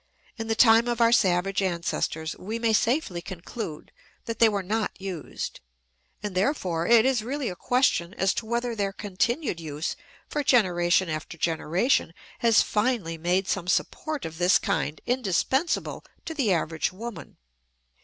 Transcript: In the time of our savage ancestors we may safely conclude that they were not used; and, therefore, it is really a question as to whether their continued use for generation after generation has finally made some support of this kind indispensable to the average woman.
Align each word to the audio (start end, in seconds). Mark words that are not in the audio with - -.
In 0.35 0.47
the 0.47 0.55
time 0.55 0.87
of 0.87 0.99
our 0.99 1.11
savage 1.11 1.61
ancestors 1.61 2.35
we 2.39 2.57
may 2.57 2.73
safely 2.73 3.21
conclude 3.21 3.91
that 4.25 4.39
they 4.39 4.49
were 4.49 4.63
not 4.63 4.99
used; 4.99 5.59
and, 6.23 6.33
therefore, 6.33 6.87
it 6.87 7.05
is 7.05 7.21
really 7.21 7.49
a 7.49 7.55
question 7.55 8.15
as 8.15 8.33
to 8.33 8.47
whether 8.47 8.75
their 8.75 8.93
continued 8.93 9.59
use 9.59 9.95
for 10.27 10.43
generation 10.43 11.07
after 11.07 11.37
generation 11.37 12.15
has 12.39 12.63
finally 12.63 13.19
made 13.19 13.47
some 13.47 13.67
support 13.67 14.25
of 14.25 14.39
this 14.39 14.57
kind 14.57 15.01
indispensable 15.05 16.03
to 16.25 16.33
the 16.33 16.51
average 16.51 16.91
woman. 16.91 17.37